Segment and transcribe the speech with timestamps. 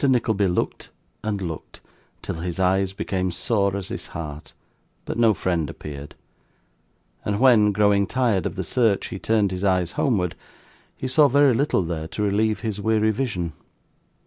[0.03, 0.89] Nickleby looked,
[1.23, 1.79] and looked,
[2.23, 4.53] till his eyes became sore as his heart,
[5.05, 6.15] but no friend appeared;
[7.23, 10.33] and when, growing tired of the search, he turned his eyes homeward,
[10.97, 13.53] he saw very little there to relieve his weary vision.